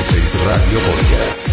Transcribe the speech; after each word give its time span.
Space 0.00 0.36
Radio 0.44 0.78
Podcast. 0.78 1.52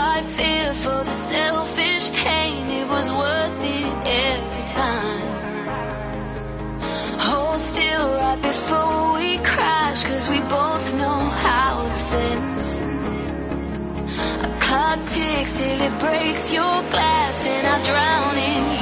I 0.00 0.22
fear 0.22 0.72
for 0.74 1.02
the 1.08 1.10
selfish 1.10 2.06
pain. 2.22 2.70
It 2.80 2.86
was 2.88 3.10
worth 3.10 3.60
it 3.78 3.92
every 4.30 4.66
time. 4.80 5.26
Hold 7.26 7.60
still 7.60 8.06
right 8.14 8.40
before 8.40 9.14
we 9.18 9.38
crash, 9.38 10.04
cause 10.04 10.28
we 10.28 10.40
both 10.42 10.94
know 10.94 11.20
how 11.46 11.82
this 11.92 12.12
ends. 12.30 12.68
A 14.46 14.50
clock 14.64 15.00
ticks 15.14 15.52
till 15.58 15.80
it 15.88 15.94
breaks 15.98 16.52
your 16.52 16.76
glass, 16.94 17.36
and 17.54 17.66
I 17.66 17.76
drown 17.88 18.36
in 18.52 18.62
you. 18.72 18.77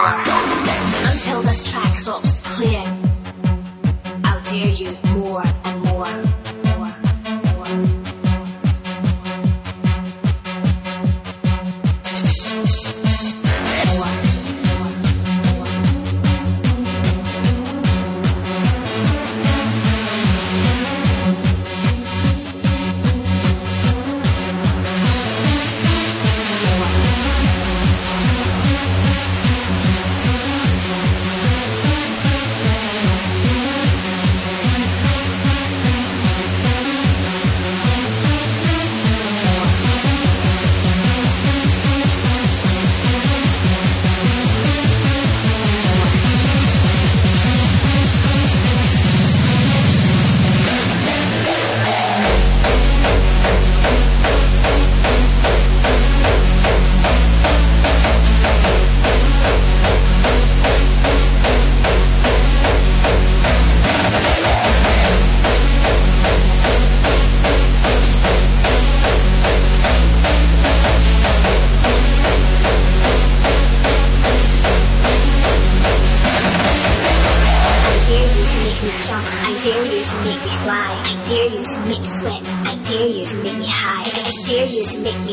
Lord 0.00 0.29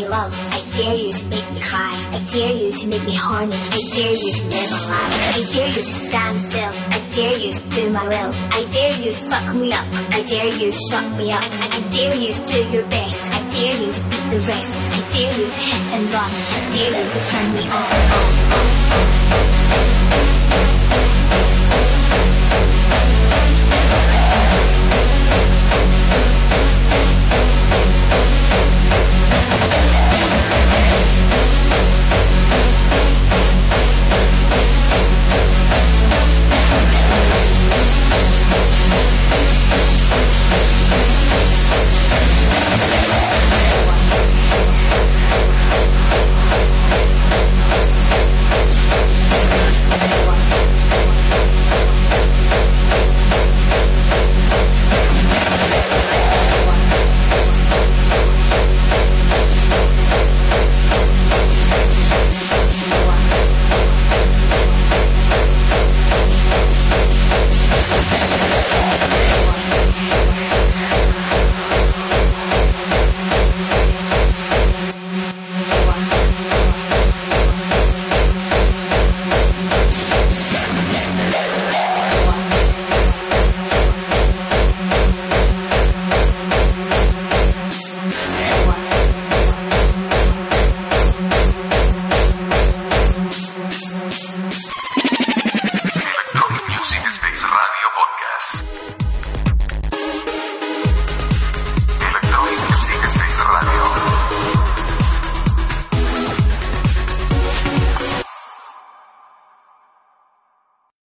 love. 0.10 0.34
I 0.52 0.62
dare 0.78 0.96
you 0.96 1.12
to 1.12 1.24
make 1.26 1.52
me 1.52 1.60
cry. 1.62 1.94
I 2.12 2.20
dare 2.32 2.52
you 2.52 2.72
to 2.72 2.88
make 2.88 3.04
me 3.04 3.16
horny. 3.16 3.54
I 3.54 3.80
dare 3.96 4.12
you 4.12 4.32
to 4.32 4.44
live 4.48 4.72
a 4.72 4.82
lie. 4.92 5.12
I 5.36 5.44
dare 5.54 5.68
you 5.68 5.74
to 5.74 5.82
stand 6.08 6.38
still. 6.50 6.74
I 6.96 7.00
dare 7.16 7.38
you 7.38 7.52
to 7.54 7.60
do 7.70 7.90
my 7.92 8.04
will. 8.04 8.32
I 8.52 8.64
dare 8.72 8.94
you 9.02 9.12
to 9.12 9.30
fuck 9.30 9.56
me 9.56 9.74
up. 9.74 9.86
I 10.12 10.22
dare 10.24 10.48
you 10.48 10.72
to 10.72 10.78
shut 10.90 11.12
me 11.18 11.32
up. 11.32 11.44
I, 11.44 11.68
I, 11.72 11.80
dare 11.90 12.16
you 12.16 12.32
to 12.32 12.46
do 12.46 12.60
your 12.70 12.86
best. 12.88 13.22
I 13.34 13.40
dare 13.52 13.78
you 13.82 13.92
to 13.92 14.04
beat 14.10 14.26
the 14.32 14.40
rest. 14.48 14.72
I 14.72 15.00
dare 15.14 15.34
you 15.40 15.46
to 15.46 15.60
hiss 15.66 15.94
and 15.96 16.04
run. 16.14 16.32
I 16.32 16.60
dare 16.76 16.94
you 16.98 17.10
to 17.12 17.20
turn 17.30 17.48
me 17.54 17.64
on. 17.70 17.88